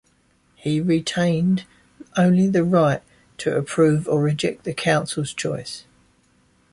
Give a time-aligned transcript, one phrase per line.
[0.55, 1.65] He retained
[2.17, 3.03] only the right
[3.37, 5.83] to approve or reject the council's choice.